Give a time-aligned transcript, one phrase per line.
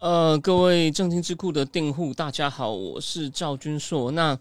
[0.00, 4.10] 呃，各位正经智库的订户，大家好，我是赵君硕。
[4.12, 4.34] 那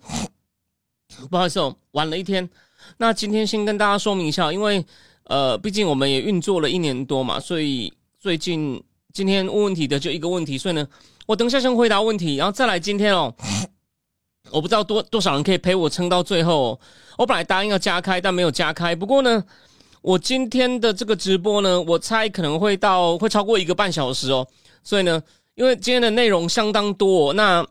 [1.29, 2.49] 不好意思哦，晚了一天。
[2.95, 4.85] 那今天先跟大家说明一下，因为
[5.25, 7.91] 呃，毕竟我们也运作了一年多嘛，所以
[8.21, 8.81] 最近
[9.11, 10.87] 今天问问题的就一个问题，所以呢，
[11.25, 13.35] 我等一下先回答问题，然后再来今天哦。
[14.51, 16.71] 我不知道多多少人可以陪我撑到最后。
[16.71, 16.79] 哦
[17.17, 18.95] 我本来答应要加开，但没有加开。
[18.95, 19.43] 不过呢，
[20.01, 24.47] 我今天的这个直播呢，我猜可能会到会超过一个半小时哦。
[24.85, 25.21] 所以呢。
[25.59, 27.67] 因为今天的内容相当多，那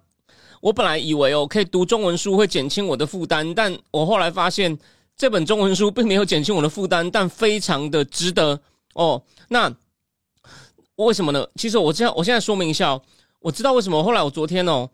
[0.61, 4.79] 我本来以为哦可以读中文书会减轻我的负担，但我后来发现
[5.17, 8.61] 这本中文书并没有减轻我的负担，但非常的值得
[8.93, 9.23] 哦。
[9.49, 9.75] 那
[10.97, 11.49] 为什么呢？
[11.55, 13.03] 其实我这样，我现在说明一下哦，
[13.41, 14.05] 我知道为什么。
[14.05, 14.87] 后来我昨天哦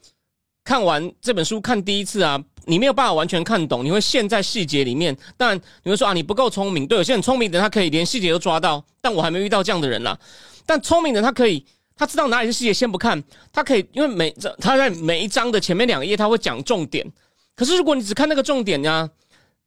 [0.63, 5.17] 看完这本书看第一次啊，你没有办法完全看懂，你会陷在细节里面。
[5.37, 6.87] 但你会说啊，你不够聪明。
[6.87, 10.17] 对，有些很聪明的他可以连细节都抓到，但我还没遇到这样的人啦。
[10.65, 11.67] 但聪明的他可以。
[11.97, 13.23] 他知道哪里是细节，先不看。
[13.53, 17.07] 他可以，因为每这他在每一章的前面两页，他会讲重点。
[17.55, 19.09] 可是如果你只看那个重点呀，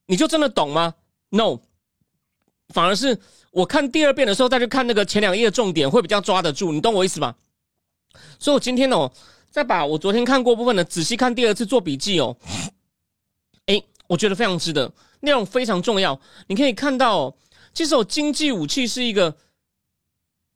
[0.08, 0.94] 你就真的懂吗
[1.30, 1.60] ？No，
[2.74, 3.18] 反而是
[3.52, 6.74] 我看第二遍的时候再去看那个前两页的重点，会比较抓得住。
[6.74, 7.34] 你懂我意思吧？
[8.38, 9.10] 所以我今天哦，
[9.50, 12.36] 再把我昨天看过部分的仔细看第二次做笔记哦。
[13.68, 16.20] 哎，我觉得非常值得，内容非常重要。
[16.48, 17.34] 你可以看到，
[17.74, 19.34] 其实经济武器是一个。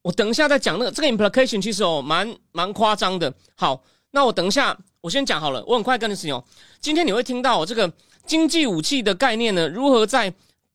[0.03, 3.31] 我等一下再讲那个这个 implication，其实哦蛮蛮夸张的。
[3.55, 6.43] 好，那我等一下我先讲好了，我很快跟你说哦。
[6.79, 7.91] 今天你会听到这个
[8.25, 10.33] 经济武器的概念呢，如何在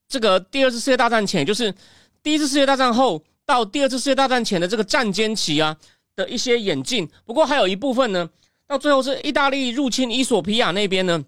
[0.09, 1.75] 这个第二次世界大战前，就是
[2.23, 5.77] 第一次世界大战后到第二次世界大战前的这个战间期啊
[6.15, 7.09] 的一些演进。
[7.25, 8.31] 不过还有一部分呢，
[8.69, 11.25] 到最后是意大利入侵伊索比亚那边呢。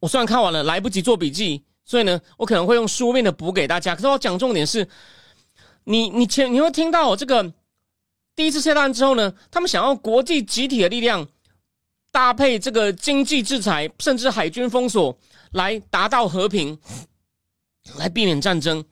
[0.00, 3.94] 我虽然看完了，来不及做笔记，所以呢，我可能会用书面的补给大家。
[3.94, 4.88] 可是我讲重点是。
[5.84, 7.52] 你你前你会听到这个
[8.34, 11.26] 第一次世界大战之后呢，他们想要国际集体的力量
[12.10, 15.18] 搭配这个经济制裁，甚至海军封锁，
[15.52, 16.78] 来达到和平，
[17.96, 18.84] 来避免战争。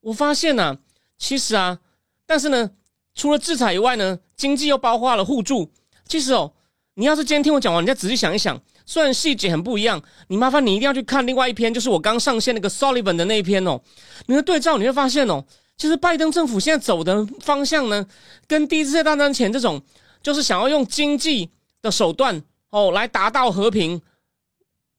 [0.00, 0.78] 我发现呢，
[1.18, 1.78] 其实啊，
[2.26, 2.70] 但是呢，
[3.14, 5.72] 除了制裁以外呢，经济又包括了互助。
[6.06, 6.52] 其实哦，
[6.94, 13.80] 你要是今天听我讲完，你再仔细想一想，虽然细节很不一样，你麻烦你一定要去看另外一篇，就是我刚上线那个 Sullivan 的那一篇哦，
[14.26, 15.44] 你的对照你会发现哦。
[15.78, 18.04] 其实拜登政府现在走的方向呢，
[18.48, 19.80] 跟第一次大战前这种，
[20.20, 21.48] 就是想要用经济
[21.80, 24.02] 的手段哦来达到和平，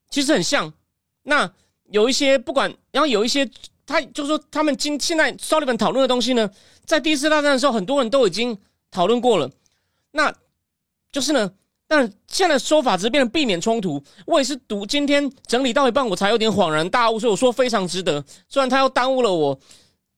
[0.09, 0.72] 其实很像。
[1.23, 1.51] 那
[1.91, 3.47] 有一些不管，然后有一些
[3.85, 6.50] 他就是说他们今现在 Sullivan 讨论的东西呢，
[6.85, 8.57] 在第一次大战的时候，很多人都已经
[8.90, 9.51] 讨论过了。
[10.11, 10.34] 那
[11.11, 11.51] 就是呢，
[11.88, 14.01] 但现在说法只是变成避免冲突。
[14.25, 18.23] 我也是读今天整理到一半，我才有点恍然大悟，所以我说非常值得。
[18.47, 19.59] 虽然他又耽误了我。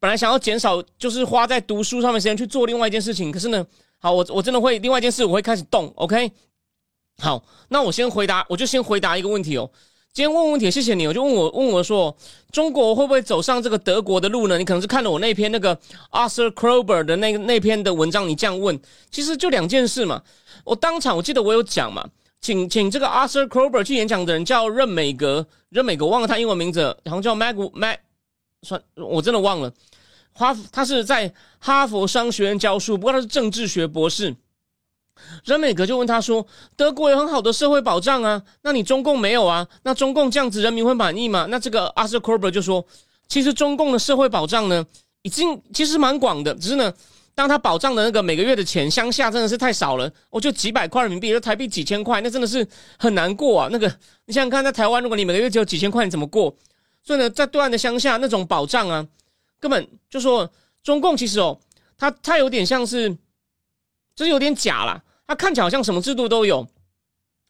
[0.01, 3.63] 本来想要减少，就是花在读书上面时间去做另外一件事情，可是呢，
[3.99, 6.31] 好，我我真的会另外一件事，我会开始动，OK？
[7.19, 9.69] 好，那我先回答，我就先回答一个问题哦。
[10.11, 12.17] 今天问问题，谢谢你，我就问我问我说，
[12.51, 14.57] 中国会不会走上这个德国的路呢？
[14.57, 15.77] 你可能是看了我那篇那个
[16.09, 18.77] Arthur Krober 的那那篇的文章，你这样问，
[19.11, 20.23] 其实就两件事嘛。
[20.65, 22.03] 我当场我记得我有讲嘛，
[22.41, 27.97] 请请这个 Arthur Krober 去演讲的人叫任美格，任美格忘了他英文名字，好像叫 Mag Mag，
[28.61, 29.71] 算我真的忘了。
[30.33, 34.35] 哈，他是在哈佛商学院教书，不过他是政治学博士。
[35.43, 39.67] 任美格就问他说：“德国有很好的社会保障啊，那你中共没有啊？
[39.83, 42.83] 那中共这样子，人民会满意吗？”那这个阿瑟·科伯就说
[43.27, 44.83] ：“其实中共的社会保障呢，
[45.21, 46.91] 已经其实蛮广的，只是呢，
[47.35, 52.65] 当他保障的那个每个月的钱，乡下真的是太少了，我就几百块人民币，就台币几千块，那真的是
[52.97, 53.69] 很难过啊。
[53.71, 53.87] 那个
[54.25, 56.55] 你想想看，在台湾，如果你每个月只有几千块，你怎么过？
[57.03, 59.07] 所以呢，在对岸的乡下，那种保障啊。”
[59.59, 60.51] 根本就说
[60.81, 61.59] 中共其实哦，
[61.95, 63.15] 他他有点像是，
[64.15, 65.03] 就是有点假啦。
[65.27, 66.67] 他看起来好像什么制度都有，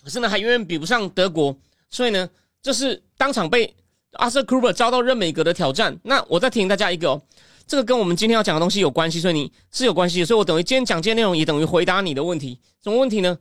[0.04, 1.56] 可是呢还远远比不上德国。
[1.90, 2.30] 所以呢，
[2.62, 3.74] 这是当场被
[4.14, 5.98] 阿瑟·库珀遭到任美格的挑战。
[6.04, 7.22] 那我再提醒大家一个哦，
[7.66, 10.26] 这个跟我们今天要讲的东西有关系，所以你是有关系的。
[10.26, 12.60] 所以我等于今天讲这些内容，也等于回答你的问题。
[12.84, 13.40] 什么问题呢？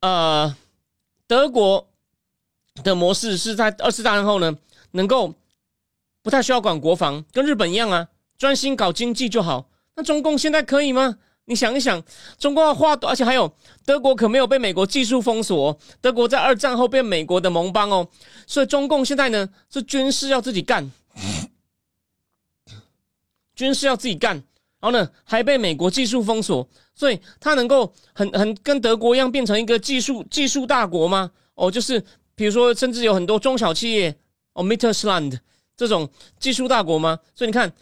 [0.00, 0.56] 呃，
[1.28, 1.88] 德国
[2.82, 4.56] 的模式是在二次大战后呢，
[4.92, 5.34] 能够。
[6.22, 9.70] 不太需要管国防，跟日本一样啊，专心搞经济就好。
[9.94, 11.18] 那中共现在可以吗？
[11.44, 12.02] 你想一想，
[12.36, 18.08] 中共要花，而且还有德国可没有被美国技术封锁，德国在二战后被美国的盟邦哦，
[18.44, 20.90] 所以中共现在呢是军事要自己干，
[23.54, 24.34] 军事要自己干，
[24.80, 31.30] 然后呢还被美国技术封锁，所以他能够很很跟德国一样变成一个技术技术大国吗？
[31.54, 32.04] 哦，就是
[32.36, 34.14] 比如说，甚至有很多中小企业
[34.52, 35.40] 哦，Mittelstand
[35.76, 37.18] 这种技术大国吗？
[37.34, 37.72] 所以你看。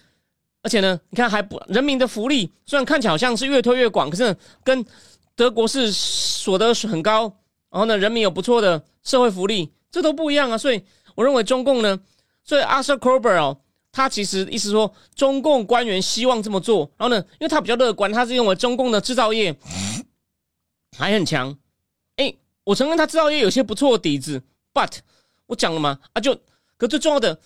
[0.62, 4.34] 而且呢，你看还不人民的福利虽然看起来好像是越推越广，可是
[4.64, 4.82] 跟
[5.36, 7.24] 德国是所得很高，
[7.68, 10.56] 然后呢人民有不错的社会福利，这都不一样啊。
[10.56, 10.82] 所以
[11.16, 12.00] 我认为中共呢，
[12.42, 13.60] 所以 Arthur Kober 哦，
[13.92, 19.54] 他其实意思说中共官员希望这么做，然后呢，因为他比较乐观，他是认为中共的制造业
[20.96, 21.54] 还很强。
[22.64, 24.90] 我承认他制造业有些不错的底子，but
[25.46, 26.36] 我讲了嘛啊，就
[26.76, 27.38] 可最重要的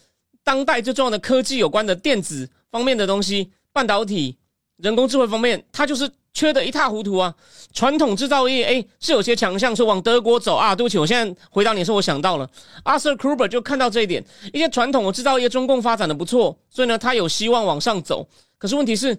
[0.42, 2.48] 当代最重要的科技有关的电子。
[2.70, 4.36] 方面的东西，半导体、
[4.76, 7.34] 人工智慧方面，它就是缺的一塌糊涂啊。
[7.72, 10.74] 传统制造业，哎，是有些强项，说往德国走啊。
[10.74, 12.46] 对不起，我现在回答你说，我想到了
[12.84, 14.22] ，Arthur Kruber 就看到这一点，
[14.52, 18.28] 一些传统的制造业，中共发展的不错，所以呢，他有希望往上走。
[18.58, 19.16] 可是问题是，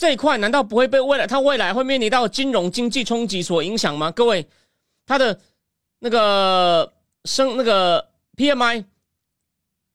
[0.00, 4.10] 这一块难道不会被未来，它未来会面临到金融经济冲击所影响吗？
[4.10, 4.46] 各位，
[5.04, 5.38] 它的
[5.98, 6.90] 那个
[7.26, 8.86] 升那个 PMI。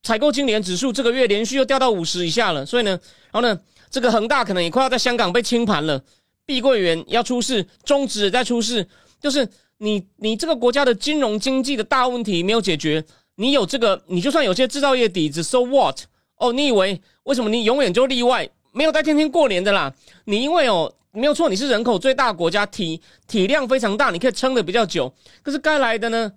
[0.04, 2.92] 采购经理指数这个月连续又掉到五十以下了，所以呢，
[3.32, 3.60] 然后呢，
[3.90, 6.00] 这个恒大可能也快要在香港被清盘了，
[6.46, 8.88] 碧桂园要出事，中指也在出事，
[9.20, 9.50] 就是
[9.80, 13.04] 你你这个国家的金融经济的大问题没有解决，
[13.38, 16.02] 你有这个，你就算有些制造业底子，so what？
[16.38, 19.92] 哦，你以为为什么你永远就例外，没有在天天过年的啦？
[20.26, 25.12] 你因为哦没有错，你是人口最大国家，体体量非常大，你可以撑的比较久，
[25.42, 26.30] 可是该来的呢？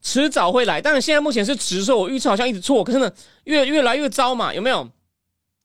[0.00, 3.12] 迟早会来，但是现在目前是迟，所以我预测好像一直错，可是呢，
[3.44, 4.88] 越越来越糟嘛，有没有？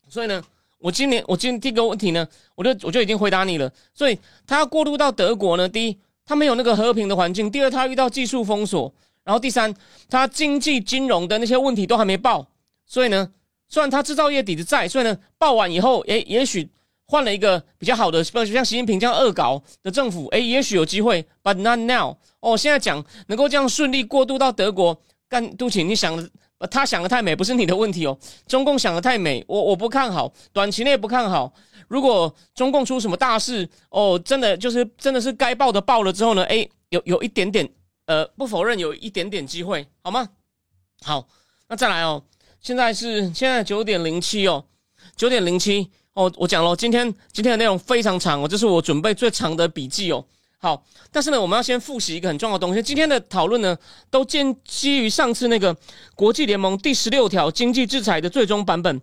[0.10, 0.44] 所以呢，
[0.80, 3.72] 我今年我今天第一个问题呢，我就我就已经回答你了。
[3.94, 8.92] 所以他要过渡到德国呢，第一，他没有那个和平的环境；第二，他遇到技术封锁；
[9.24, 9.74] 然后第三，
[10.10, 12.46] 他经济金融的那些问题都还没爆。
[12.86, 13.32] 所以呢，
[13.74, 16.70] 虽然他制造业底子在，所以呢，爆完以后，诶，也许。
[17.06, 22.16] 换了一个比较好的，不像习近平这样恶搞的政府，哎，也许有机会，but not now。
[22.40, 26.28] 哦，现在讲能够这样顺利过渡到德国，干杜请你想的，
[26.72, 28.18] 他想的太美，不是你的问题哦。
[28.48, 31.54] 中共想的太美，我我不看好，短期内不看好。
[31.90, 37.70] 如果中共出什么大事，哦，真的就是真的是该报的报了之后呢，哎，有有一点点，
[38.06, 40.28] 呃，不否认有一点点机会，好吗？
[41.02, 41.28] 好，
[41.68, 42.24] 那再来哦，
[42.64, 44.64] 现在是现在九点零七哦，
[45.18, 45.92] 九点零七。
[46.14, 50.24] 哦，我讲了，今天今天的内容非常长哦，这是我准备最长的笔记哦。
[50.60, 50.82] 好，
[51.12, 52.82] 但是呢，我们要先复习一个很重要的东西。
[52.82, 53.78] 今天的讨论呢，
[54.10, 55.76] 都建基于上次那个
[56.16, 59.02] 国际联盟第十六条经济制裁的最终版本。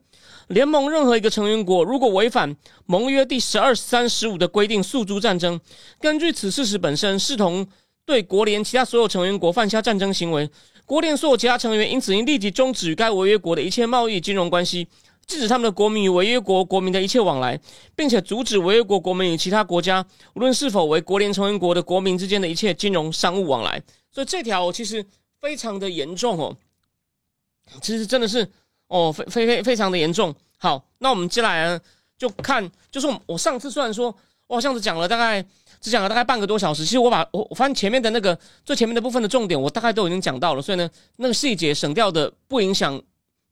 [0.49, 2.57] 联盟任何一个成员国如果违反
[2.87, 5.61] 盟约第十二、三、十五的规定诉诸战争，
[6.01, 7.67] 根据此事实本身，视同
[8.07, 10.49] 对国联其他所有成员国犯下战争行为。
[10.91, 14.89] 国联所有其他成员因此应立即终止与该违约国的一切贸易、金融关系。
[15.25, 17.57] 制止他们的国民与违约国国民的一切往来，
[17.95, 20.05] 并且阻止违约国国民与其他国家，
[20.35, 23.81] 无论是否为国联成员国的国民之间的一切金融商务往来。
[24.11, 25.07] 所以这条其实
[25.41, 26.57] 非常的严重哦，
[27.81, 28.45] 其实真的是
[28.89, 30.35] 哦，非非非非常的严重。
[30.59, 31.81] 好，那我们接下来呢，
[32.19, 34.13] 就看，就是我上次虽然说
[34.49, 35.41] 我好像只讲了大概
[35.81, 43.01] 只讲了大概半个多小时，其实我把我我发现前面的那个最前面的部分的重点我大概都已经讲到了，所以呢，那个细节省掉的不影响。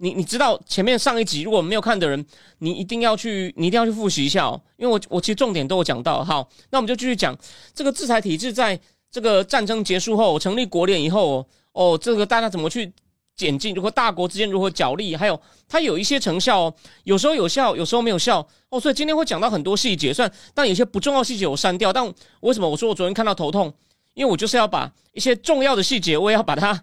[0.01, 2.25] 你你知道前面上一集如果没有看的人，
[2.59, 6.23] 你一定要去，你一定要去复习一下哦，因为我我其实重点都有讲到。
[6.23, 7.37] 好，那我们就继续讲
[7.75, 8.79] 这个制裁体制，在
[9.11, 12.93] 这个战争结束后，成立国联以后，哦，这个大家怎么去
[13.39, 13.75] 减进？
[13.75, 15.17] 如何大国之间如何角力？
[15.17, 18.79] 还有它有一些成效哦，有时候有效，有时候没有效哦。
[18.79, 21.91] 所以今天会讲到很多细节，算但有些不重要细节我删掉。
[21.91, 22.05] 但
[22.41, 23.73] 为什么我说我昨天看到头痛？
[24.13, 26.83] 因为我就是要把一些重要的细节，我也要把它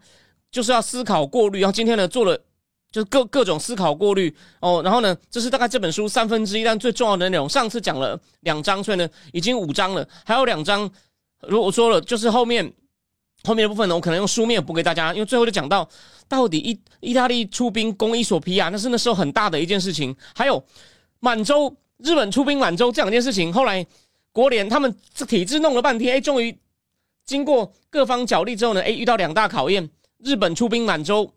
[0.49, 1.59] 就是要思考过滤。
[1.59, 2.41] 然后今天呢做了。
[2.91, 7.49] 就是各各种思考过滤哦，然后呢，这是大概这本书三分之一，但最重要的内容。
[7.49, 10.89] 上次讲了两章，所以呢，已经五章了，还有两章。
[11.41, 12.71] 如果说了，就是后面
[13.45, 15.87] 后面的部分呢，我可能用书面补给大家，因为最后就讲到
[16.27, 20.13] 到底意意大利出兵攻伊索比亚，那是那时候很大的一件事情。
[20.35, 20.61] 还有
[21.19, 23.85] 满洲日本出兵满洲这两件事情，后来
[24.31, 26.57] 国联他们这体制弄了半天，哎，终于
[27.23, 31.31] 经过各方角力之后呢，哎，遇到两大考验，日本出兵满洲，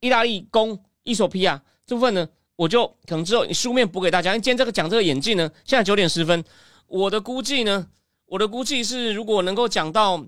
[0.00, 0.78] 意大利攻。
[1.06, 4.32] 伊索比亚这部分呢，我就可能之后书面补给大家。
[4.32, 6.42] 今天这个讲这个眼镜呢，现在九点十分，
[6.86, 7.86] 我的估计呢，
[8.24, 10.24] 我的估计是如果能够讲到，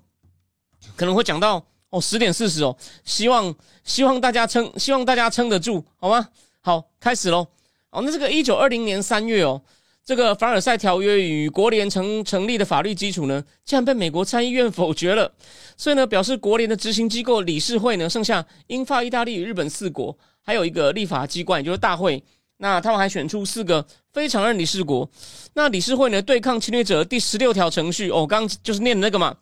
[0.96, 2.76] 可能会讲到哦十点四十哦。
[3.04, 3.54] 希望
[3.84, 6.28] 希望大家撑，希望大家撑得住，好吗？
[6.60, 7.46] 好，开始喽。
[7.90, 9.62] 哦，那这个一九二零年三月哦，
[10.04, 15.32] 这个凡尔赛条约与国联成成立的法律基础呢，竟然被美国参议院否决了。
[15.76, 22.22] 所以呢，表示国联的执行机构理事会呢，剩下英法意大利与日本四国，还有一个立法机关，也就是大会。
[22.58, 25.08] 那他们还选出四个非常任理事国。
[25.54, 29.36] 那理事会呢，对抗侵略者第十六条程序，哦，刚就是念的那个嘛，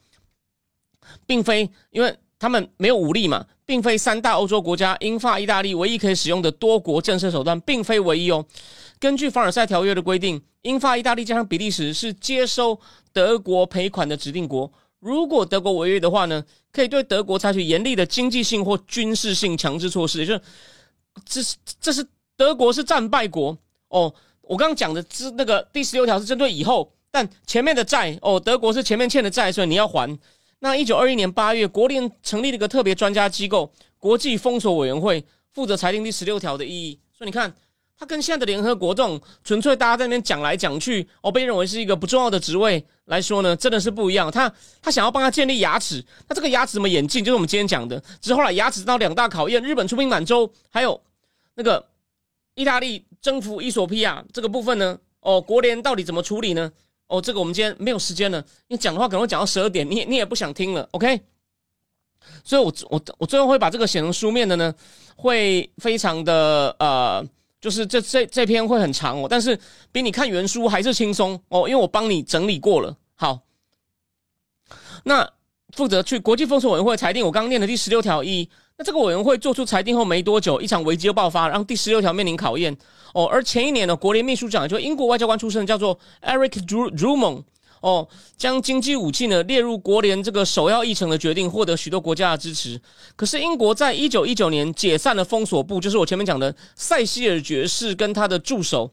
[1.26, 8.44] 并非因为他们没有武力嘛，并非三大欧洲国家英法意大利唯一可以使用的多国震慑手段，并非唯一哦。
[8.98, 12.78] 根据凡尔赛条约的规定，英法意大利加上比利时是接收
[13.12, 14.70] 德国赔款的指定国。
[15.00, 16.42] 如果德国违约的话呢，
[16.72, 20.20] 可以对德国采取严厉的经济性或军事性强制措施。
[20.20, 20.42] 也就是，
[21.26, 22.06] 这是这是
[22.36, 23.56] 德国是战败国
[23.88, 24.12] 哦。
[24.40, 30.18] 我刚刚讲的之那个第十六条是针对以后，但前面的债哦，德国是前面欠的债，所以你要还。
[30.64, 36.98] 那一九二一年八月，国联成立了一个特别专家机构——国际封锁委员会，负责裁定第十六条的意义。
[37.12, 37.54] 所以你看。
[37.96, 44.28] 它跟现在的联合国这种纯粹大家在那边讲来讲去，哦，被认为是一个不重要的职位来说呢，真的是不一样。
[44.32, 44.52] 他
[44.82, 47.22] 他想要帮他建立牙齿，那这个牙齿怎么演进？
[47.22, 48.02] 就是我们今天讲的。
[48.20, 51.00] 之后来牙齿到两大考验：日本出兵满洲，还有
[51.54, 51.86] 那个
[52.56, 54.98] 意大利征服伊索比亚这个部分呢？
[55.20, 56.72] 哦，国联到底怎么处理呢？
[57.06, 61.20] 哦，这个我们今天没有时间了，你讲的话可能会讲到十二点，你也你也不想听了，OK？
[62.42, 64.74] 所以我我我最后会把这个写成书面的呢，
[65.16, 67.26] 会非常的呃。
[67.60, 69.58] 就是这这这篇会很长哦，但是
[69.90, 72.94] 比你看原书还是轻松哦，因为我帮你整理过了。
[73.14, 73.40] 好，
[75.04, 75.26] 那
[75.70, 82.76] 负责去国际封锁委员会裁定，我刚念的第十六条一，那这个委员会做出裁定后没多久，一场危机又爆发，让第十六条面临考验
[83.12, 83.24] 哦。
[83.26, 87.44] 而前一年呢，国联秘书长就英国外交官出身，叫做 Eric Drummond。
[87.80, 92.80] 哦，将经济武器呢列入国联这个首要议程的决定，获得许多国家的支持。
[93.14, 98.90] 可是英国在一九一九年解散了封锁部，就是我前面讲的塞西尔爵士跟他的助手，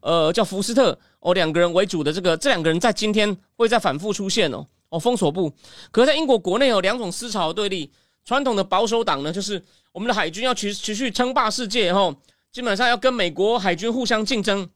[0.00, 5.52] 呃，叫福斯特哦，两个人为主的这个这两个人在今天会再反复出现哦哦，封锁部。
[5.90, 7.92] 可是在英国国内有两种思潮对立，
[8.30, 9.60] 传统的保守党呢，就是
[9.90, 12.14] 我们的海军要持持续称霸世界，哈，
[12.52, 14.70] 基本上要跟美国海军互相竞争。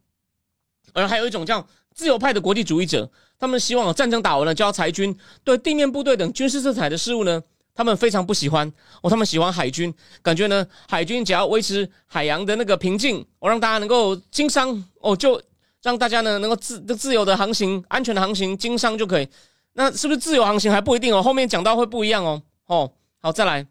[0.93, 3.09] 而还有一种叫自由派的国际主义者。
[3.39, 7.41] 他们希望战争打完了就要裁军，对地面部队等军事色彩的事物呢，
[7.77, 8.67] 他们非常不喜欢
[9.03, 9.09] 哦。
[9.09, 15.41] 他们喜欢海军，感觉呢，海军只要维持海洋的那个平静，我让大家能够经商哦，就
[15.81, 19.29] 让大家呢能够自自由的航行、安全的航行、经商就可以。
[19.75, 21.23] 那是不是自由航行还不一定哦？
[21.23, 22.43] 后面讲到会不一样哦。
[22.67, 22.91] 哦，
[23.25, 23.67] 好，再来。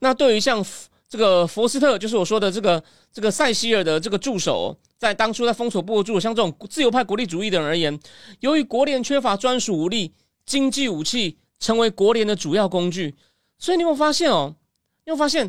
[0.00, 0.64] 那对于像。
[1.06, 7.96] 这个佛斯特就是我说的这个这个塞西尔的这个助手，在当初在封锁部驻，像这种自由派国力主义的人而言，
[8.40, 10.12] 由于国联缺乏专属武力，
[10.44, 13.14] 经济武器成为国联的主要工具，
[13.58, 14.56] 所以你有发现哦，
[15.04, 15.48] 你有发现，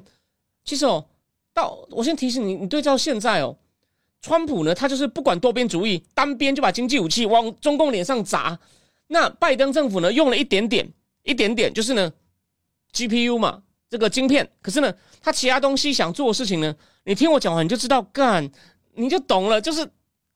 [0.63, 1.03] 其实哦，
[1.51, 3.58] 到我先提醒你，你对照现在哦，
[4.22, 8.60] 川普呢，他就是不管多边主义，单边就把经济武器往中共脸上砸，
[9.08, 10.88] 那拜登政府呢，用了一点点，
[11.24, 12.13] 一点点，就是呢
[12.96, 13.62] ，GPU 嘛。
[13.88, 16.75] 这个晶片，可是呢，他其他东西想做的事情呢，
[17.06, 18.50] 你听我讲完你就知道，干
[18.96, 19.62] 你就懂了。
[19.62, 19.88] 就是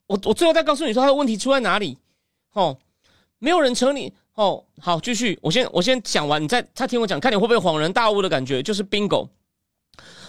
[0.05, 1.97] 我我最后再告诉你说他的问题出在哪里。
[2.53, 2.77] 哦，
[3.39, 4.13] 没有人扯你。
[4.35, 8.61] 哦，好，继续，我先我先讲完，你再他听我讲，看你会不会恍然大悟的感觉。
[8.63, 9.27] 就是 bingo。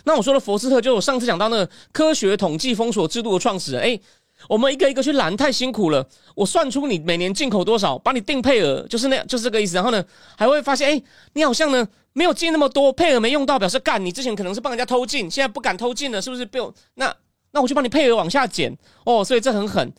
[0.05, 3.83] 那我说的佛斯特，就我上次讲到那个科学统计封锁制度的创始人。
[3.83, 4.01] 哎，
[4.49, 6.05] 我们一个一个去拦，太辛苦了。
[6.35, 9.77] 我算出你每年进口多少，把你定配额，就是那样，就是这个意思。
[9.77, 10.03] 然后呢，
[10.37, 11.03] 还会发现，哎，
[11.35, 11.87] 你好像呢。
[12.13, 16.45] 没有进那么多配额没用到，表示干你之前可能是帮人家偷进，现在不敢偷进了，是不是？
[16.45, 17.15] 被我那
[17.53, 19.93] 那我就帮你配额往下减哦，所以这很狠。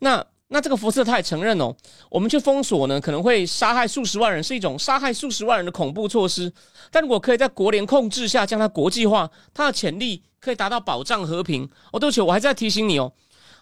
[0.00, 1.74] 那那这个福斯特他也承认哦，
[2.10, 6.52] 我们去封锁呢，可能会杀害数十万人，是一种杀害数十万人的恐怖措施。
[6.90, 11.68] 但如果可以在国联控制下将它国际化，它的潜力可以达到保障和平。
[11.92, 13.12] 哦，对不起，我还在提醒你哦，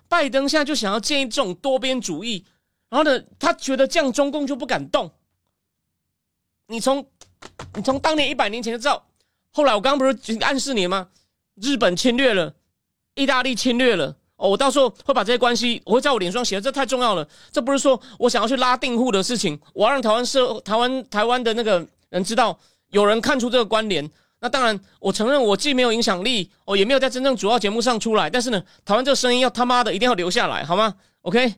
[0.09, 2.45] 拜登现在就想要建议这种多边主义，
[2.91, 5.11] 然后呢，他觉得这样中共就不敢动。
[6.67, 7.07] 你从
[7.75, 9.05] 你从当年一百年前就知道，
[9.51, 11.09] 后来我刚刚不是暗示你吗？
[11.57, 12.55] 日本侵略了，
[13.15, 17.29] 意大利侵略了哦，我到时候会把这些关系，我会在我脸上写，这太重要了。
[17.51, 22.59] 这不是说我想要去拉订户的事情，我要让台湾社台湾台湾的那个人知道，
[22.89, 24.11] 有人看出这个关联。
[24.41, 31.55] 那当然，我承认我既没有影响力哦，也没有在真正主要节目上出来，但是呢，台湾这个声音要他妈的一定要留下来，好吗？OK。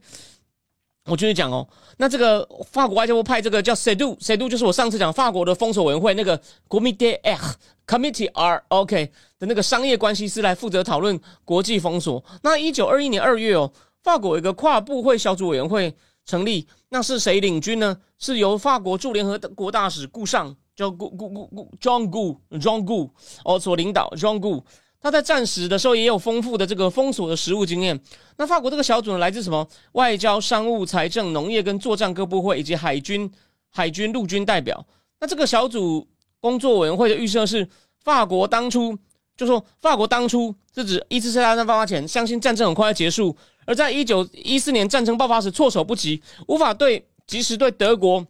[1.06, 1.68] 我继续讲哦，
[1.98, 7.56] 那这个法国外交部派这个叫 CEDU，CEDU 就是我上次讲法国的封锁委员会那个 Committee R
[7.86, 12.24] Committee R OK 的那个商业关系师来负责讨论国际封锁。
[12.42, 13.70] 那一九二一年二月哦，
[14.02, 15.94] 法国有一个跨部会小组委员会
[16.24, 17.98] 成立，那是谁领军呢？
[18.18, 23.10] 是由法国驻联合国大使顾尚叫顾顾顾顾 John Gu John Gu
[23.44, 24.62] 哦所领导 John Gu。
[25.04, 28.00] 他在战时的时候也有丰富的这个封锁的实务经验。
[28.38, 29.68] 那法国这个小组呢，来自什么？
[29.92, 33.30] 外交、商务、财政、农业跟作战各部会以及海军、
[33.68, 34.82] 海军陆军代表。
[35.20, 36.08] 那这个小组
[36.40, 37.68] 工作委员会的预设是，
[38.02, 38.98] 法国当初
[39.36, 48.26] 就说，法国当初是指一次世界大战爆发前，相信战争很快要结束，而在一九一四年战争爆发时措手不及，无法对及时对德国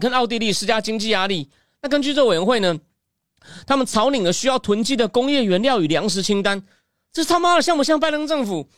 [0.00, 1.50] 跟奥地利施加经济压力。
[1.82, 2.80] 那根据这委员会呢，
[3.66, 6.62] 他们草拟了需要囤积的工业原料与粮食清单，
[7.12, 8.68] 这他妈的像不像拜登政府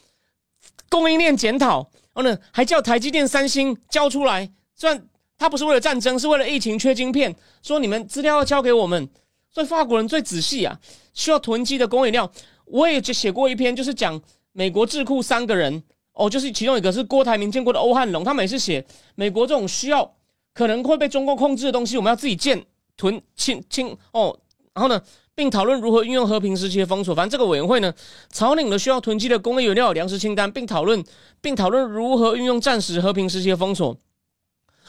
[0.88, 1.90] 供应链检讨？
[2.14, 9.08] 然后呢，还叫台积电、三星交出来，虽然他不是为了战争，是为了疫情缺晶片，说你们资料要交给我们。
[9.50, 10.78] 所以法国人最仔细啊，
[11.12, 12.30] 需要囤积的工业料，
[12.66, 14.20] 我也写过一篇，就是讲
[14.52, 20.14] 美国智库三个人哦，就是其中一个是郭台铭见过的欧汉龙，他每次写美国这种需要
[20.52, 22.64] 可能会被中共控制的东西，我们要自己建。
[22.96, 24.38] 囤清清哦，
[24.74, 25.00] 然后呢，
[25.34, 27.14] 并讨论如何运用和平时期的封锁。
[27.14, 27.94] 反正这个委员会呢，
[28.30, 31.02] 草拟了需要囤积的工业原料、粮食清单，并讨论
[31.40, 33.96] 并讨论如何运用战时和平时期的封锁。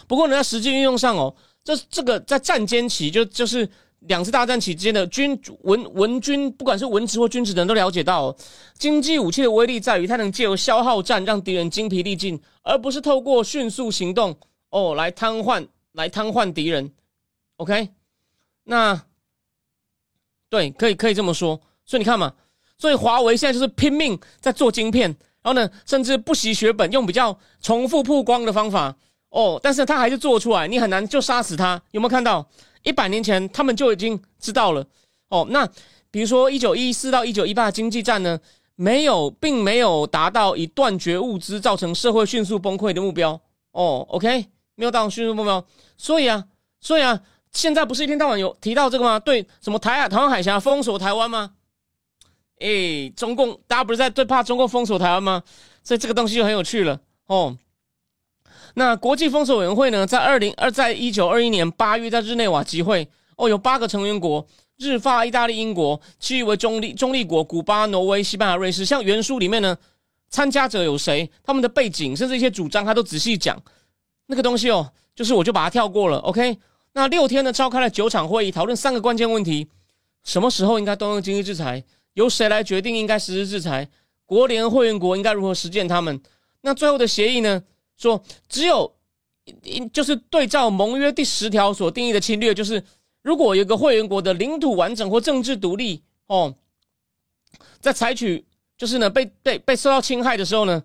[0.08, 8.36] 不过呢，在实际运用上哦，这这个在战间期，就就是两次大战期间的军文文军，不管是文职或军职的人都了解到，
[8.78, 14.36] 经济武器的威力在于它能借由消耗战让敌人精疲力尽，而不是透过迅速行动
[14.70, 16.92] 哦来瘫痪来瘫痪敌人。
[17.58, 17.90] OK，
[18.66, 19.02] 那
[20.56, 21.60] 对，可以可以这么说。
[21.86, 22.32] 所以你看嘛，
[22.78, 25.10] 所以华为现在就是拼命在做晶片，
[25.42, 28.96] 然后呢，甚至不惜血本，用比较重复曝光的方法
[29.32, 31.82] 哦，但是他还是做出来，你很难就杀死他。
[31.92, 32.48] 有没有看到？
[32.84, 34.86] 一百年前他们就已经知道了
[35.28, 35.46] 哦。
[35.50, 35.68] 那
[36.10, 38.40] 比如说一九一四到一九一八经济战呢，
[38.76, 43.38] 没有，并没有达到以断绝物资造成社会迅速崩溃的目标
[43.74, 44.06] 哦。
[44.10, 44.46] OK，
[44.76, 45.66] 没有达到迅速目标，
[45.98, 46.46] 所以啊，
[46.80, 47.20] 所以啊。
[47.56, 49.18] 现在不是一天到晚有提到这个吗？
[49.18, 51.52] 对，什么台海、台湾海峡封锁台湾吗？
[52.60, 55.42] 哎，中共大家不是在最怕中共封锁台湾吗？
[55.82, 57.58] 所以这个东西就很有趣了哦。
[58.74, 63.08] 那国际封锁委员会呢，在二零二，在一九二一年八月在日内瓦集会
[63.38, 64.46] 哦，有八个成员国：
[64.78, 68.84] 日、法、意大利、英国，其余为中立中立国，古巴、挪威、西班牙、瑞士。
[68.84, 69.78] 像原书里面呢，
[70.30, 71.32] 参加者有谁？
[71.42, 73.58] 他们的背景，甚至一些主张，他都仔细讲。
[74.26, 76.18] 那个东西哦，就是我就把它跳过了。
[76.18, 76.58] OK。
[76.96, 79.68] 那六天呢，召开了九场会议，讨论三个关键问题：
[80.24, 81.84] 什么时候应该动用经济制裁？
[82.14, 83.90] 由谁来决定应该实施制裁？
[84.26, 86.22] 国联会员国应该如何实践他们？
[86.62, 87.62] 那最后的协议呢？
[87.98, 88.96] 说只有，
[89.92, 92.82] 就是对照盟约第十条所定义的侵略，就是
[93.22, 96.56] 如果有个会员国的领土完整或政治独立哦，
[97.82, 98.46] 在采取
[98.78, 100.82] 就是呢被被被受到侵害的时候呢，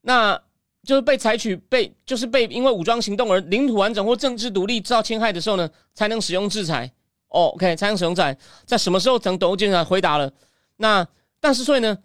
[0.00, 0.42] 那。
[0.84, 6.92] 就是被采取被就是被因为武装行动而领土完整或政治独立遭到侵害的时候呢，才能使用制裁。
[7.28, 8.36] 哦，OK，才能使用制裁。
[8.64, 10.32] 在什么时候等董监察回答了？
[10.76, 11.06] 那
[11.40, 11.98] 但是所以呢，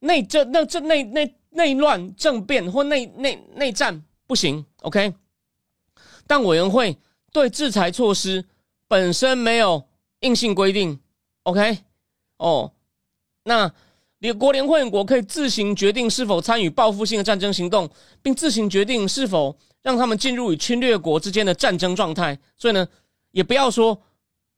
[0.00, 4.64] 内政那这内内内乱政变或内内内战不行。
[4.82, 5.14] OK，
[6.26, 6.98] 但委员会
[7.32, 8.44] 对制裁措施
[8.88, 9.86] 本身没有
[10.20, 10.98] 硬性规定。
[11.44, 11.78] OK，
[12.38, 12.72] 哦，
[13.44, 13.72] 那。
[14.26, 17.88] 一个国联会员国可以自行决定是否参与报复性的战争行动，
[18.20, 22.36] 并自行决定是否让他们进入与侵略国之间的战争状态。
[22.58, 22.84] 所以呢，
[23.30, 23.96] 也不要说，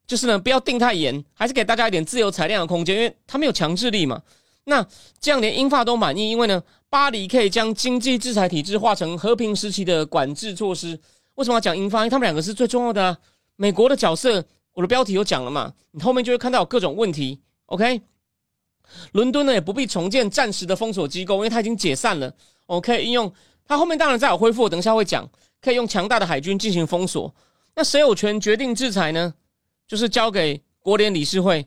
[0.07, 4.19] 就是呢，不要定太严，还是给大家一点自由裁量的空间，因为他没有强制力嘛。
[4.63, 4.83] 那
[5.19, 10.99] 这样连英法都满意，因为呢，巴黎可以将经济制裁体制化成和平时期的管制措施。
[11.35, 11.99] 为什么要讲英法？
[11.99, 13.03] 因为他们两个是最重要的。
[13.03, 13.17] 啊。
[13.55, 15.73] 美国的角色，我的标题有讲了嘛？
[15.91, 17.39] 你后面就会看到各种问题。
[17.67, 18.01] OK。
[19.11, 22.33] 伦敦呢也不必重建暂时的封锁机构，因为它已经解散了。
[22.65, 23.31] 我可以应用
[23.65, 25.29] 它后面当然再有恢复，等一下会讲，
[25.61, 27.33] 可以用强大的海军进行封锁。
[27.75, 29.33] 那谁有权决定制裁呢？
[29.87, 31.65] 就是交给国联理事会。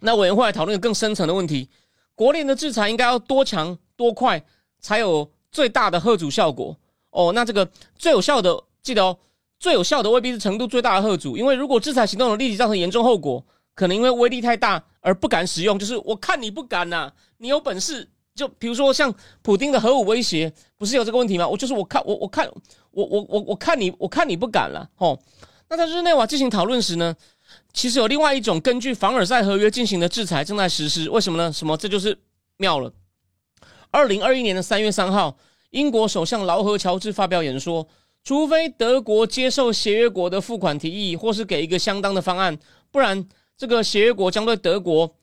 [0.00, 1.68] 那委员会来讨论更深层的问题：
[2.14, 4.44] 国联的制裁应该要多强多快
[4.80, 6.76] 才有最大的贺阻效果？
[7.10, 9.18] 哦，那这个最有效的，记得哦，
[9.58, 13.44] 最有效的未必是程度最大的贺阻，因为如果制裁行动的立即造成严重后果。
[13.76, 21.46] 可能因为威力太大而不敢使用，就是我看你不敢呐，你有本事就比如说像普丁的核武威胁，不是有这个问题吗？
[21.46, 22.50] 我就是我看我我看
[22.90, 25.18] 我我我我看你我看你不敢了哦。
[25.68, 27.14] 那在日内瓦进行讨论时呢，
[27.74, 31.52] 其实有另外一种根据凡尔赛合约进行的制裁正在实施，为什么呢？
[31.52, 31.76] 什么？
[31.76, 32.18] 这就是
[32.56, 32.90] 妙了。
[33.90, 35.36] 二零二一年的三月三号，
[35.68, 37.86] 英国首相劳合乔治发表演说，
[38.24, 42.58] 除非德国接受协约国的付款提议，或是给一个相当的方案，
[42.90, 43.28] 不然。
[43.56, 45.14] 这个协约国将对德国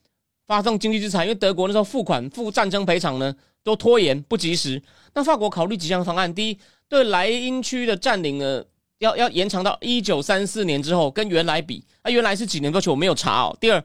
[0.47, 4.81] 发动经济制裁，因为德国那时候付款付战争赔偿呢都拖延不及时。
[5.13, 8.63] 那法国考虑几项方案：第一，对莱茵区的占领呢
[8.99, 13.57] 要要延长到一九三四年之后，跟原来比，啊，原来是几年过去我没有查哦。
[13.59, 13.83] 第二，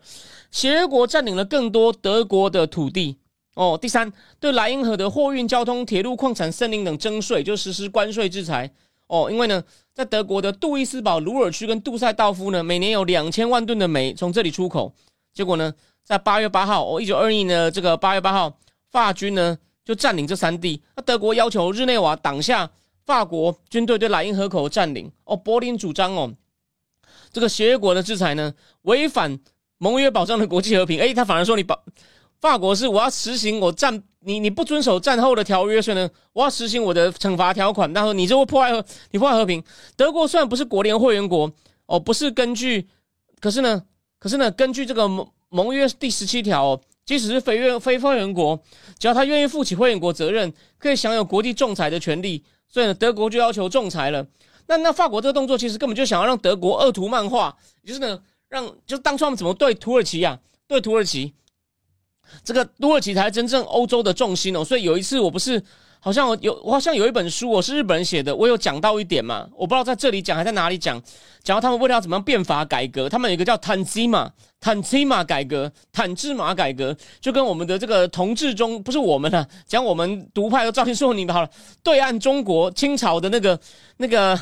[0.51, 3.17] 协约国占领了更多德国的土地
[3.55, 3.79] 哦。
[3.81, 8.71] 第三，对莱茵河的货运交通、铁路、矿产、森林等征税，就实施关税制裁
[9.07, 9.31] 哦。
[9.31, 14.93] 因为呢，在德国的杜伊斯堡、鲁尔区跟杜塞道夫呢，每年有两千万吨的煤从这里出口。
[15.33, 18.59] 结果呢，在八月八号，哦，一九二一年的这个八月八号，
[18.91, 22.71] 法军呢就占领这三地，那德国要求日内瓦挡下。
[23.05, 26.35] 法国军队对莱茵河口的占领哦，柏林主张哦，
[27.33, 29.39] 这个协约国的制裁呢，违反
[29.79, 30.99] 盟约保障的国际和平。
[30.99, 31.81] 诶，他反而说你保
[32.41, 37.95] 法国是我要实行我战你你不遵守战后的条约，所以呢，我要实行我的惩罚条款。
[37.95, 39.63] 他说你就会破坏和你破坏和平。
[39.97, 41.49] 德国虽然不是国联会员国
[41.87, 42.89] 哦，不是根据，
[43.39, 43.81] 可是呢，
[44.19, 48.61] 可是呢，根据这个盟盟约第十七条哦，即使是非愿非会员国，
[48.99, 52.45] 只要他愿意负起会员国责任，可以享有国际仲裁的权利。
[52.69, 54.27] 所以呢，德国就要求仲裁了。
[54.67, 60.37] 那那法国这个动作其实根本就想要让德国恶图漫画，就是呢，让就当初他们怎么对土耳其呀，
[60.67, 61.33] 对土耳其，
[62.45, 64.65] 这个土耳其才真正欧洲的重心哦。
[64.65, 65.63] 所以有一次我不是。
[65.99, 71.03] 好像我有，我好像有一本书，我是日本人写的，我有讲到一点嘛，我不知道在这里讲还在哪里讲，
[71.43, 81.51] 讲到他们为了要怎么样变法改革，他们有一个叫坦基马坦基马改革，坦制马改革，就跟我们的这个同治中不是我们啊，讲我们独派的赵天硕你们好了，
[81.83, 83.59] 对岸中国清朝的那个
[83.97, 84.39] 那个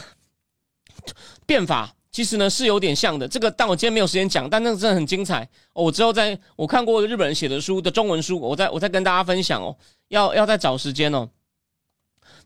[1.47, 9.77] 变法，其实呢是有点像的，这个但我今天没有时间讲，但那个真的很精彩哦，我之后在我看过日本人写的书的中文书，我再我再跟大家分享哦，
[10.11, 11.29] 要要再找时间哦。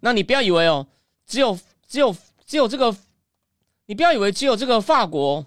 [0.01, 0.87] 那你不要以为哦，
[1.27, 2.97] 只有只有只有这个，
[3.85, 5.45] 你不要以为只有这个法国，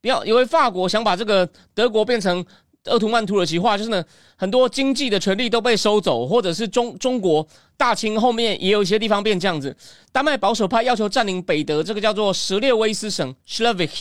[0.00, 2.46] 不要以为法国想把这个德国变成
[2.86, 4.04] 鄂图曼土耳其化，就是呢，
[4.36, 9.76] 很多经济的权利都被收走，或者是中中国大清后面也有一些地方变这样子。
[10.10, 13.94] 丹麦保守派要求占领北德，这个叫做什列威斯省 s c h l e v i k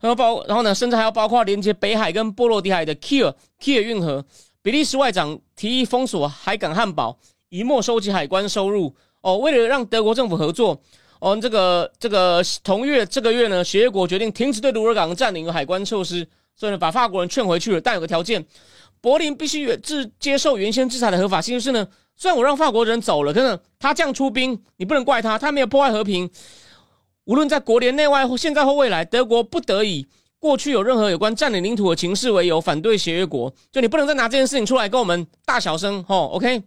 [0.00, 4.24] 然后包然后呢，甚至还要包括连接北海跟波罗的海的 Kier Kier 运河。
[4.60, 8.94] 比利时外长提议封锁海港汉堡，以没收集海关收入。
[9.22, 10.78] 哦，为了让德国政府合作，
[11.20, 16.26] 哦，这个这个同月这个月呢，协约国决定停止对卢尔港的占领和海关措施，
[16.58, 17.80] 所以呢，把法国人劝回去了。
[17.80, 18.44] 但有个条件，
[19.00, 21.54] 柏林必须制接受原先制裁的合法性。
[21.54, 26.28] 就是呢，虽然我让法国人走了，可是他这样出兵，你不能怪他，他没有破坏和平。
[27.26, 30.04] 无论在国联内外或现在或未来，德国不得以
[30.40, 33.54] 过去有任何有关占领领土的情势为由反对协约国。
[33.70, 36.60] 就你不能再拿这件事情出来跟我们大小声，哦 o k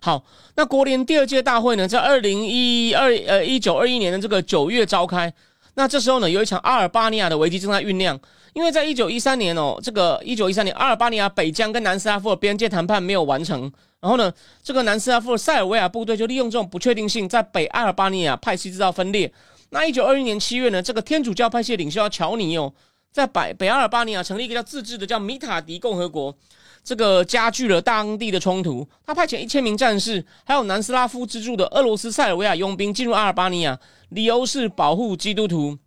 [0.00, 5.34] 好，那国联第二届大会呢，在二零一二呃一九二一年的这个九月召开。
[5.80, 8.20] 那这时候呢，有一场阿尔巴尼亚的危机正在酝酿，
[8.52, 13.62] 因为在一九一三年哦，这个一九一三年阿尔巴尼亚北疆跟南斯拉夫的边界谈判没有完成，
[13.98, 14.30] 然后呢，
[14.62, 19.32] 这个南斯拉夫的塞尔维亚部队就利用这种不确定性，在北阿尔巴尼亚派系制造分裂。
[19.70, 22.70] 那一九二一年七月呢，这个天主教派系领袖乔尼哦，
[23.10, 26.36] 在北北阿尔巴尼亚成立一个叫自治的叫米塔迪共和国。
[26.82, 28.86] 这个加剧了当地的冲突。
[29.04, 35.78] 他派遣一千名战士，还有南斯拉夫资助的俄罗斯塞尔维亚佣兵进入阿尔巴尼亚，理由是保护基督徒，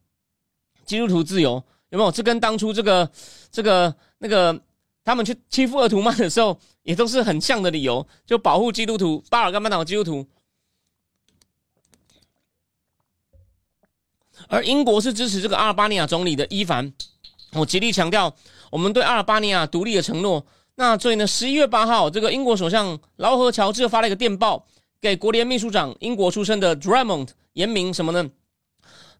[0.85, 1.63] 基督徒自由。
[1.89, 2.11] 有没有？
[2.11, 3.07] 这跟当初这个、
[3.51, 4.59] 这个、那个
[5.03, 10.25] 他们去欺负鄂图曼的时候，也都是很像的理由，就保护基督徒，巴尔干半岛基督徒。
[14.47, 16.91] 而英国是支持这个阿尔巴尼亚总理的伊凡，
[17.51, 18.35] 我极力强调
[18.71, 20.43] 我们对阿尔巴尼亚独立的承诺。
[20.75, 24.65] 那所以呢，十一月八号，这个英国首相劳合乔治发了一个电报
[24.99, 28.29] 给国联秘书长，英国出身的 Drummond，言明什么呢？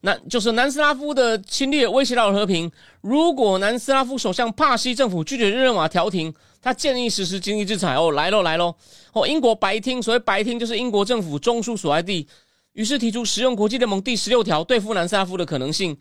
[0.01, 2.69] 那就是南斯拉夫的侵略威胁到了和平。
[2.99, 7.95] 如果南斯拉夫首相帕西政府拒绝日内瓦调停，他建议实施经济制裁。
[7.95, 8.75] 哦，来喽，来喽！
[9.13, 12.27] 哦，英国白厅，所谓白厅就是英国政府中枢所在地，
[12.73, 15.95] 于是提出使用国际联盟第十六条对付南斯拉夫的可能性。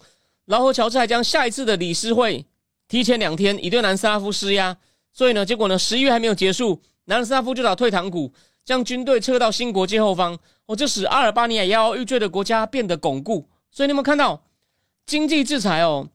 [0.46, 2.44] 劳合乔治还将下一次的理事会
[2.88, 4.76] 提前两天，以对南斯拉夫施压。
[5.12, 8.32] 所以呢，结果呢，十一月还没有结束，南斯拉夫就打退堂鼓，
[8.64, 10.38] 将军队撤到新国界后方。
[10.66, 13.48] 哦，这使阿尔巴尼亚摇摇欲坠的国家变得巩固。
[13.70, 14.44] 所以你有没有看到，
[15.04, 16.08] 经济制裁哦，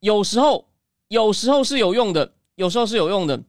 [0.00, 0.68] 有时候
[1.08, 3.42] 有时候是有用的，有时候是有用的。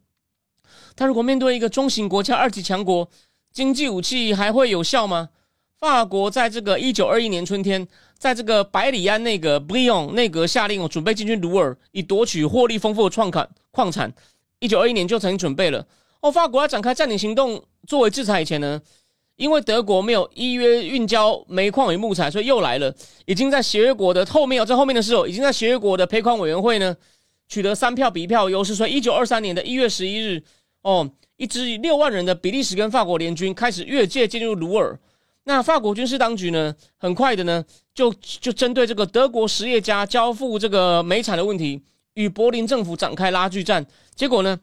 [0.96, 3.10] 他如果面对一个中型国家、二级强国，
[3.52, 5.30] 经济武器还会有效吗？
[5.80, 14.14] 法国在这个一九二一年春天，在这个百里安内阁 （Brion） 内阁下令哦，准备进军鲁尔，以夺取获利丰富的矿产矿产。
[14.60, 15.86] 一九二一年就曾经准备了
[16.22, 18.82] 哦，法国要展开占领行动作为制裁以前呢，
[19.36, 22.94] 因为德国没有依约运交煤矿与木材，所以又来了。
[23.26, 26.96] 已经在协约国的后面哦，在后面的时候，已经在协约国的赔款委员会呢
[27.48, 28.74] 取得三票比一票优势。
[28.74, 30.42] 所以一九二三年的一月十一日
[30.82, 35.00] 哦，一支六万人的比利时跟法国联军开始越界进入鲁尔。
[35.44, 41.82] 那法国军事当局呢，很快的呢，就就针对这个德国实业家交付这个煤产的问题，
[42.16, 43.86] 与柏林政府展开拉锯战。
[44.18, 44.60] 结果呢，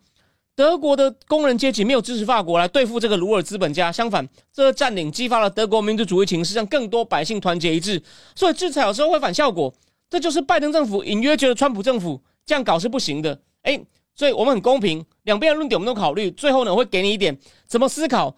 [0.57, 8.03] 德国的工人阶级没有支持法国来对付这个鲁尔资本家，相反，这个占领激发了德国民族主义情绪，让更多百姓团结一致。
[8.35, 9.73] 所以制裁有时候会反效果，
[10.11, 13.41] 这就是拜登政府隐约觉得川普政府这样搞是不行的。
[13.63, 13.81] 哎，
[14.17, 18.37] 所以我们很公平，两边的论点我们都考虑，最后呢我会给你一点怎么思考。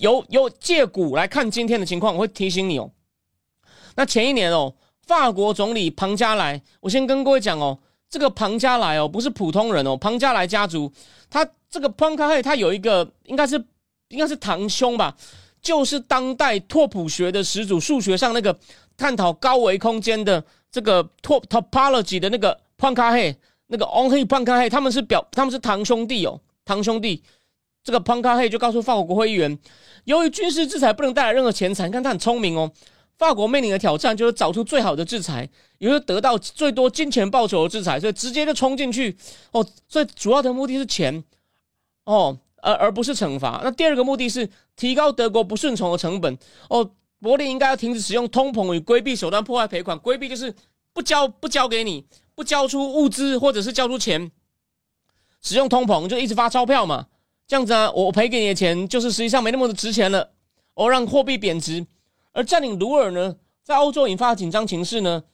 [0.00, 2.90] 由由借股来看今天的情况，我会提醒你哦。
[3.94, 4.74] 那前一年哦，
[5.06, 10.92] 法国总理庞加莱，我先跟各位讲哦，这个庞加莱哦不是普通人哦，庞加莱家族，
[11.28, 13.62] 他这个庞卡黑他有一个应该是
[14.08, 15.14] 应该是堂兄吧，
[15.60, 18.56] 就是当代拓扑学的始祖，数学上那个
[18.96, 27.22] 探讨高维空间的这个拓 topology 的那个庞卡黑，那个 on 黑庞卡黑，他们是表他们是堂兄弟哦，堂兄弟。
[27.82, 29.56] 这个庞卡黑就告诉法国国会议员，
[30.04, 32.68] 由于军事制裁不能带来任何钱财，你看他很聪明哦。
[33.18, 35.48] 法国面临的挑战就是找出最好的制裁，
[35.78, 39.16] 也就是得到最多金钱报酬的制裁，所以直接就冲进去
[39.52, 39.66] 哦。
[39.88, 41.24] 所以主要的目的是钱
[42.04, 43.60] 哦，而而不是惩罚。
[43.64, 46.36] 那第二个目的是提高德国不顺从的成本
[46.68, 46.90] 哦。
[47.18, 50.54] 柏林应该要停止使用通膨与规避手段破坏赔款，规避就是
[50.92, 54.30] 不交不交给你，不交出物资或者是交出钱，
[55.40, 57.06] 使用通膨就一直发钞票嘛。
[57.46, 60.30] 这样子啊，我赔给你的钱就是实际上没那么的值钱了，
[60.74, 61.86] 哦，让货币贬值。
[62.36, 65.24] 而占领鲁尔呢，在欧洲引发紧张情势呢，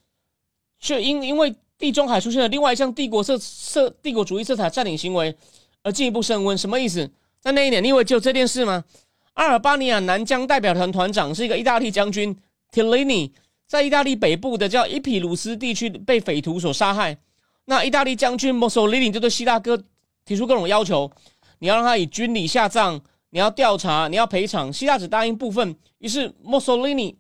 [0.79, 5.37] 却因因为地中海出现了另外一项帝国色色帝国主义色彩占领行为
[5.83, 6.57] 而进一步升温。
[6.57, 7.11] 什么意思？
[7.41, 8.85] 在那一年，你以为只有这件事吗？
[9.33, 12.37] 阿尔巴尼亚南疆代表团团长是一个意大利将军
[12.73, 13.33] Tillini，
[13.67, 17.19] 在意大利北部的叫伊皮鲁斯地区被匪徒所杀害。
[17.65, 19.83] 那意大利将军 Mussolini 就对希腊哥
[20.25, 21.11] 提出各种要求。
[21.59, 23.01] 你要让他以军礼下葬，
[23.33, 24.71] 你要调查，你要赔偿。
[24.71, 27.17] 希腊只答应部分，于是墨索里尼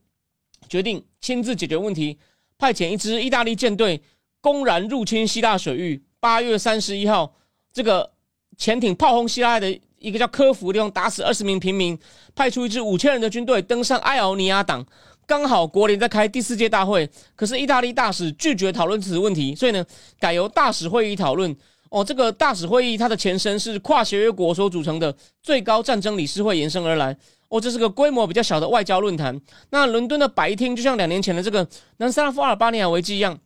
[0.68, 2.18] 决定亲自解决问题，
[2.58, 4.02] 派遣一支意大利舰队
[4.40, 6.02] 公然入侵希腊水域。
[6.20, 7.34] 八月三十一号，
[7.72, 8.12] 这个
[8.58, 11.98] 潜艇炮轰希腊的一个叫科孚地方，打死二十名平民，
[12.34, 14.84] 派出一支五千人的军队登上爱奥尼亚岛。
[15.26, 19.82] 刚好国联在开第四届大会，可是意大利大使拒绝讨论此问题，所以呢，
[20.20, 21.56] 改由大使会议讨论。
[21.92, 27.14] 哦，这个大使会议它的前身是跨协约国所组成的最高战争理事会延伸而来。
[27.48, 29.38] 哦，这是个规模比较小的外交论坛。
[29.68, 33.38] 那伦敦的白厅就像两年前的这个南斯拉夫阿尔巴尼亚危机一样，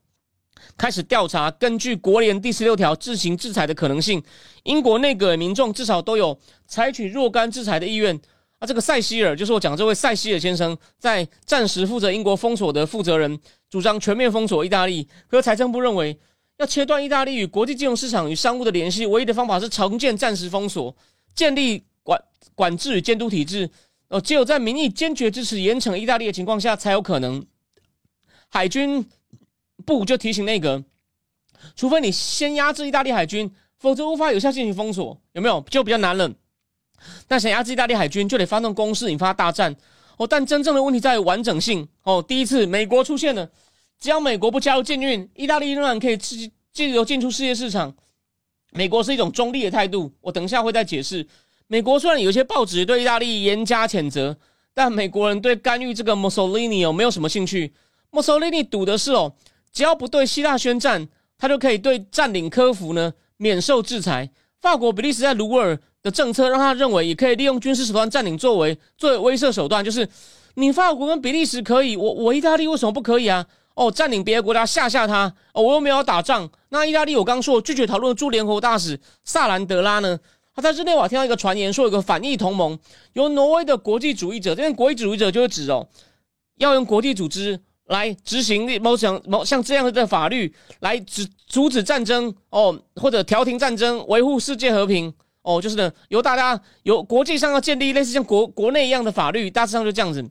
[0.76, 4.22] 开始调查根据国联第十六条自行制裁的可能性。
[4.62, 8.14] 英国内阁民众至少都有采取若干制裁的意愿。
[8.60, 15.08] 啊，这个塞西尔就是我讲这位塞西尔先生，在暂时负责英国封锁的负责人，主张全面封锁意大利。
[15.26, 16.16] 可财政部认为。
[16.58, 20.94] 要切断意大利与国际金融市场与商务的联系，唯一的方法是重建暂时封锁，
[21.34, 22.20] 建立管
[22.54, 23.68] 管制与监督体制。
[24.08, 27.44] 哦，只有在民意坚决支持严惩意大利的情况下，才有可能。
[28.48, 29.04] 海军
[29.84, 30.82] 部就提醒内阁，
[31.74, 35.20] 除非你先压制意大利海军，否则无法有效进行封锁。
[35.32, 35.60] 有没有？
[35.68, 36.32] 就比较难了。
[37.28, 39.74] 那想压制意大利海军，就得发动攻势，引发大战。
[40.16, 41.86] 哦，但真正的问题在于完整性。
[42.04, 43.50] 哦，第一次美国出现了。
[43.98, 46.36] 只要美国不加入禁运，意大利仍然可以自
[46.72, 47.94] 自由进出世界市场。
[48.72, 51.26] 美国是一种中立的态度，我等一下会再解释。
[51.66, 54.36] 美国虽然有些报纸对意大利严加谴责，
[54.74, 57.72] 但美国人对干预这个 Mussolini 有没有什么兴趣
[58.12, 59.32] ？Mussolini 赌的是哦，
[59.72, 64.30] 只要不对希腊宣战，他就可以对占领科孚呢免受制裁。
[64.60, 70.06] 法国、比利时在卢尔的政策让他认为也可以利用军事手段占领作为作为威慑手段，就是
[70.54, 73.46] 你法国跟比利时可以，我我意大利为什么不可以啊？
[73.76, 76.48] 哦，占领别的国家吓吓他哦，我又没有打仗。
[76.70, 80.18] 那意大利，我刚说拒绝讨论驻联合国大使萨兰德拉呢？
[80.54, 82.78] 他在日内瓦听到一个传言，说有个反义同盟，
[83.12, 85.86] 由挪威的国际主义者，这边国际主义者就是指哦，
[86.56, 95.12] 要用国际组织来执行某像某像这样的法律来止阻止战争哦，或者调停战争，维护世界和平
[95.42, 100.24] 哦，就是呢，由大家由国际上要建立类似像国国内一样的法律，大致上就这样子，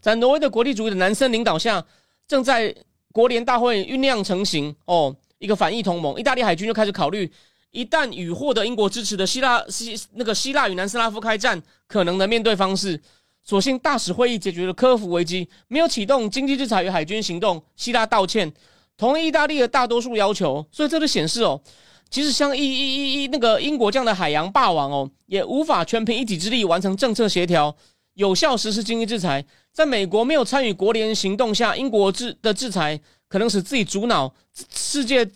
[0.00, 1.84] 在挪威的国际主义的男生领导下。
[2.26, 2.74] 正在
[3.12, 7.30] 国联大会酝酿成型哦，一个反意同盟，意大利海军就开始考虑，
[7.70, 13.00] 一旦与获得英国支持的希腊希那个希腊与南斯拉夫开战，可能的面对方式。
[13.46, 17.62] 所幸大使会议解决了科孚危机，没有启动经济制裁与海军行动。
[17.76, 18.50] 希腊道歉，
[18.96, 21.60] 同意意大利的大多数要求，所以这就显示哦，
[22.08, 27.76] 即使像一一一一那个英国这样的海洋霸王哦，也无法全凭一己之力完成政策协调。
[28.14, 34.32] 有效实施经济制裁，在美国没有参与国联行动下，英国制的制裁可能使自己主脑
[34.72, 35.28] 世界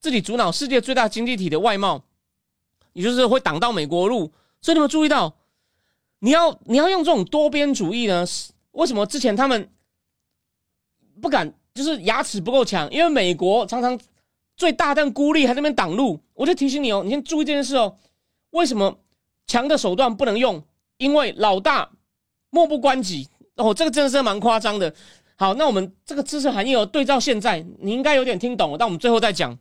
[0.00, 2.02] 自己主脑世界最大经济体的外贸，
[2.94, 4.32] 也就是会挡到美国路。
[4.62, 5.36] 所以你们注意到，
[6.20, 8.24] 你要你要用这种多边主义呢，
[8.70, 9.70] 为什么之前他们
[11.20, 12.90] 不敢，就是牙齿不够强？
[12.90, 14.00] 因为美国常常
[14.56, 16.18] 最大但孤立，还在那边挡路。
[16.32, 17.98] 我就提醒你哦，你先注意这件事哦。
[18.52, 18.98] 为什么
[19.46, 20.64] 强的手段不能用？
[20.96, 21.90] 因为老大
[22.48, 23.28] 漠不关己
[23.62, 24.92] 哦，这个真的是蛮夸张的。
[25.36, 28.78] 好，那我们这个知识含义哦，对照现在，你应该有点听懂了。
[28.78, 29.58] 但我们最后再讲。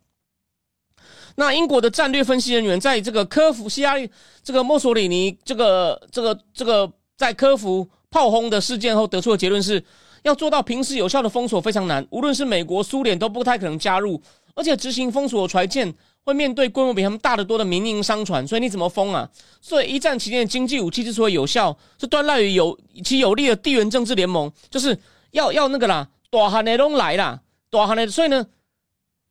[1.36, 4.10] 那英国的战略分析人员在这个科服希拉里
[4.44, 9.84] 这个墨索里尼这个这个这个在科服炮轰的事件后得出的结论是，
[10.24, 14.22] 要做到平时有效的封锁非常难，无论是美国、苏联都不太可能加入，
[14.56, 15.92] 而且执行封锁船舰
[16.24, 19.30] 会面对规模比他们大得多的民营商船，所以你怎么封啊？
[19.62, 24.98] 所以一战期间的经济武器之所以有效，是端赖于有其有利的地缘政治联盟，就是
[25.32, 28.48] 要要那个啦，大汉的拢来啦，大汉的，所以呢，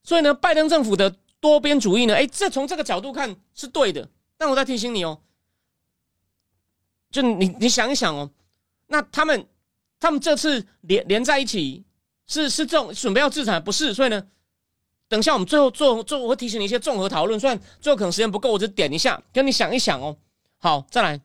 [0.03, 1.15] 所以呢，拜登政府的。
[1.43, 2.15] 多边主义呢？
[2.15, 5.19] 哎，这从这个角度看是对的，但我再提醒你哦，
[7.11, 8.31] 就你你想一想哦，
[8.89, 9.47] 那他们
[9.99, 11.83] 他们这次连连在一起
[12.27, 13.95] 是是这种准备要制裁，不是？
[13.95, 14.23] 所以呢，
[15.11, 17.39] 等一下我们最后做做，我会提醒你一些综合讨论。
[17.39, 20.17] 虽然最后可能时间不够，我就点一下，跟你想一想哦。
[20.59, 21.21] 好，再来，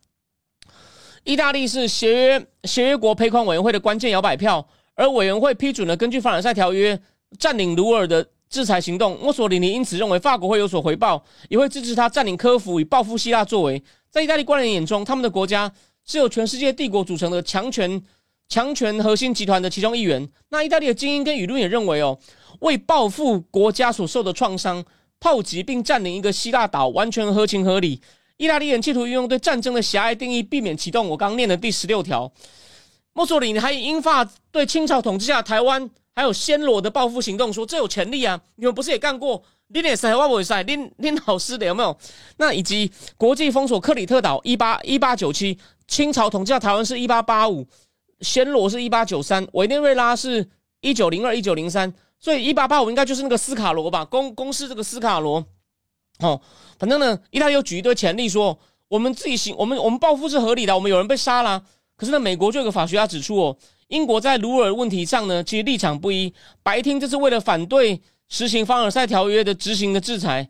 [1.23, 6.99] 意大利是协约协约国赔款委员会的关键摇摆票，而委员会批准了根据凡尔赛条约
[7.39, 8.27] 占领卢尔的。
[8.47, 13.83] 制裁行动，墨索里尼因此认为法国会有所回报，也会支持他占领科孚，以报复希腊作为。
[14.11, 15.69] 在意大利官员眼中，他们的国家
[16.05, 18.01] 是由全世界帝国组成的强权
[18.47, 20.29] 强权核心集团的其中一员。
[20.49, 22.17] 那意大利的精英跟舆论也认为，哦，
[22.65, 24.83] 为报复国家所受的创伤，
[25.19, 28.01] 炮击并占领一个希腊岛，完全合情合理。
[28.37, 32.31] 意大利人企图运用对战争的狭隘定义，避免启动我刚念的第十六条。
[33.13, 35.89] 墨索里尼还英法对清朝统治下台湾。
[36.17, 38.39] 还有暹罗的报复行动，说这有潜力啊！
[38.55, 39.43] 你们不是也干过？
[39.67, 41.97] 林也赛、外国赛、林林老师的有没有？
[42.37, 47.67] 那以及国际封锁克里特岛一八一八九七，清朝统治下台湾是一八八五，
[48.21, 50.47] 暹罗是一八九三，委内瑞拉是
[50.79, 51.93] 一九零二一九零三，
[52.25, 54.03] 所以一八八五应该就是那个斯卡罗吧？
[54.03, 55.45] 公公示这个斯卡罗。
[56.17, 56.41] 哦，
[56.79, 58.57] 反正呢，意大利又举一堆潜力，说
[58.87, 61.63] 我们自己行，我们我们报复是合理的，我们有人被杀了。
[61.95, 63.55] 可是呢，美国就有个法学家指出哦。
[63.89, 66.33] 英国在卢尔问题上呢，其实立场不一。
[66.63, 70.49] 白厅这是为了反对实行凡尔赛条约的执行的制裁，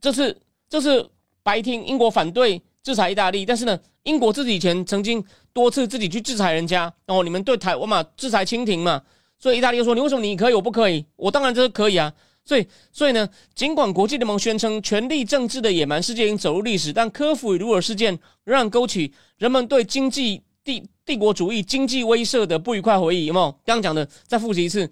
[0.00, 0.36] 这次
[0.68, 1.08] 这次
[1.44, 6.92] 白厅英国反对制裁意大利，但是呢，英国自己以前曾经多次自己去制裁人家。
[7.06, 9.00] 哦，你们对台湾嘛制裁清廷嘛，
[9.42, 11.04] 所以意大利又说你为什么你可以我不可以？
[11.16, 12.12] 我当然这是可以啊。
[12.44, 20.88] 所以所以呢，尽管国际联盟宣称权力政治的野蛮世界已经走入历史，但科夫与卢尔事件仍然勾起人们对经济帝。
[21.04, 23.50] 帝国主义经济威慑的不愉快回忆有没有？
[23.64, 24.88] 刚刚讲的再复习一次：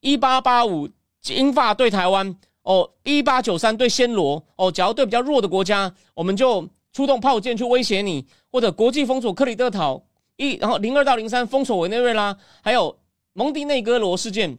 [0.00, 0.88] 一八八五
[1.28, 10.02] 英法对台湾哦，一八九三对暹罗哦，只要对比较弱的国家，我们就出动炮舰去威胁你，或者国际封锁克里特岛
[10.38, 12.96] 一，然后零二到零三封锁委内瑞拉，还有
[13.40, 14.58] 蒙蒂内哥罗事件。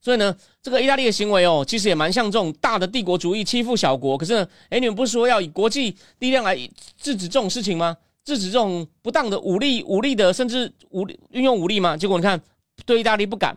[0.00, 4.18] 所以呢，这个意大利的行为哦，其实也蛮像这种大的帝国主义欺负小国。
[4.18, 6.56] 可是呢，哎，你们不是说要以国际力量来
[6.98, 7.96] 制止这种事情吗？
[8.24, 11.96] 制止这种不当的武力、武力的，甚至武力运用武力吗？
[11.96, 12.42] 结果你看，
[12.84, 13.56] 对意大利不敢。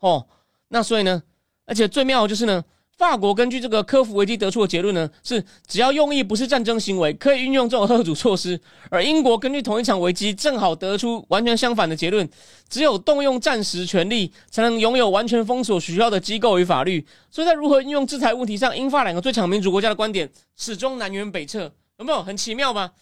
[0.00, 0.26] 哦，
[0.68, 1.22] 那所以呢，
[1.64, 2.62] 而且最妙的就是呢，
[2.96, 8.58] 法国根据这个科夫危机得出的结论呢，是只要用意不是战争行为，可以运用这种贺阻措施。
[8.88, 12.28] 而英国根据同一场危机，正好得出完全相反的结论，
[12.68, 17.04] 只有动用战时权力，才能拥有完全封锁需要的机构与法律。
[17.30, 22.92] 所以在如何运用制裁问题上，英法两个最强民主国家的观点始终南辕北辙，有没有很奇妙吧？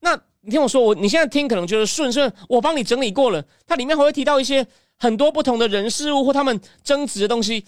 [0.00, 4.66] 那你听我说，我你现在听可能觉得顺顺，我帮你整理过了，它里面还会提到一些
[4.98, 7.64] 很多不同的人事物或他们争执的东西，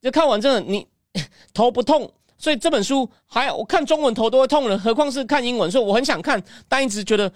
[0.00, 0.86] 就看完真的你
[1.54, 7.32] 头不痛，所以这本书还我看中文头都会痛了，何况是看英文，所以我很想看，但一直觉得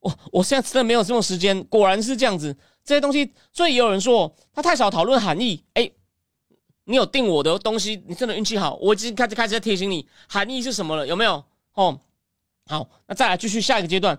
[0.00, 5.90] 我我现在真的没有这种时间，果然是这样子，这些东西，所以也有人说他太少讨论含义，哎，
[6.84, 11.44] 你有定我的东西，你真的运气好，我已经开始开始在提醒你含义是什么了，有没有？
[11.74, 12.00] 哦。
[12.66, 14.18] 好，那再来继续下一个阶段。